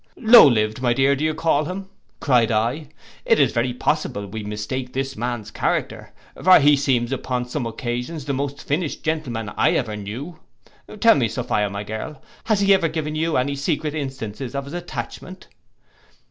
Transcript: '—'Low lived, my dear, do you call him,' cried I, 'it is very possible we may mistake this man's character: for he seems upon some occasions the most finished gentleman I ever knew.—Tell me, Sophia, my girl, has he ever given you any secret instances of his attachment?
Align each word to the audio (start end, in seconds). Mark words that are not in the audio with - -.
'—'Low 0.17 0.47
lived, 0.47 0.81
my 0.81 0.93
dear, 0.93 1.15
do 1.15 1.23
you 1.23 1.35
call 1.35 1.65
him,' 1.65 1.87
cried 2.19 2.49
I, 2.51 2.87
'it 3.23 3.39
is 3.39 3.51
very 3.51 3.71
possible 3.71 4.25
we 4.25 4.41
may 4.41 4.49
mistake 4.49 4.93
this 4.93 5.15
man's 5.15 5.51
character: 5.51 6.11
for 6.43 6.59
he 6.59 6.75
seems 6.75 7.11
upon 7.11 7.47
some 7.47 7.67
occasions 7.67 8.25
the 8.25 8.33
most 8.33 8.63
finished 8.63 9.03
gentleman 9.03 9.49
I 9.55 9.73
ever 9.73 9.95
knew.—Tell 9.95 11.13
me, 11.13 11.27
Sophia, 11.27 11.69
my 11.69 11.83
girl, 11.83 12.19
has 12.45 12.61
he 12.61 12.73
ever 12.73 12.87
given 12.87 13.13
you 13.13 13.37
any 13.37 13.55
secret 13.55 13.93
instances 13.93 14.55
of 14.55 14.65
his 14.65 14.73
attachment? 14.73 15.49